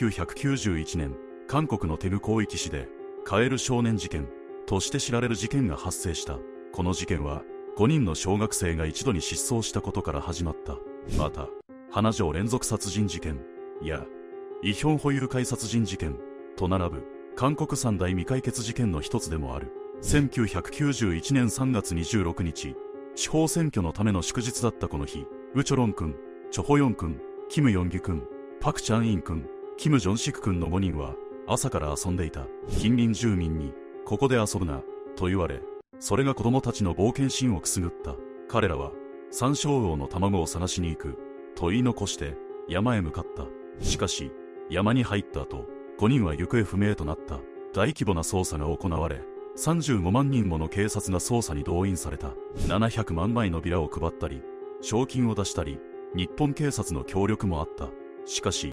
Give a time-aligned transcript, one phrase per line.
[0.00, 1.16] 1991年、
[1.48, 2.88] 韓国のテグ広域市で、
[3.24, 4.28] カエル少年事件
[4.64, 6.38] として知られる事件が発生した。
[6.72, 7.42] この事件は、
[7.76, 10.76] 5人の小学生が一度に失踪したことから始まった。
[11.16, 11.48] また、
[11.90, 13.40] 花城連続殺人事件
[13.82, 14.04] や、
[14.62, 16.16] イヒョン保有会殺人事件
[16.54, 17.04] と並ぶ、
[17.34, 19.72] 韓国三大未解決事件の一つでもある。
[20.02, 22.76] 1991年3月26日、
[23.16, 25.26] 地方選挙のための祝日だったこの日、
[25.56, 26.14] ウチョロン君、
[26.52, 28.22] チョホヨン君、キムヨンギ君、
[28.60, 29.48] パクチャンイン君、
[29.78, 31.14] キム・ジョンシク君の5人は
[31.46, 32.46] 朝から遊んでいた。
[32.68, 33.72] 近隣住民に
[34.04, 34.82] ここで遊ぶな
[35.14, 35.60] と言われ
[36.00, 38.16] それが子供たちの冒険心をくすぐった。
[38.48, 38.90] 彼らは
[39.30, 41.16] 山椒魚の卵を探しに行く
[41.54, 42.36] と言い残して
[42.68, 43.44] 山へ向かった。
[43.84, 44.32] しかし
[44.68, 45.66] 山に入った後
[46.00, 47.38] 5人は行方不明となった。
[47.72, 49.20] 大規模な捜査が行われ
[49.56, 52.32] 35万人もの警察が捜査に動員された。
[52.66, 54.42] 700万枚のビラを配ったり
[54.80, 55.78] 賞金を出したり
[56.16, 57.90] 日本警察の協力もあった。
[58.24, 58.66] しかし